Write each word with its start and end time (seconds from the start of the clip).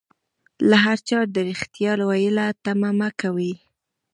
له 0.69 0.77
هر 0.85 0.97
چا 1.07 1.19
د 1.33 1.35
ريښتيا 1.47 1.91
ويلو 2.09 2.47
تمه 2.63 2.89
مکوئ 2.99 3.53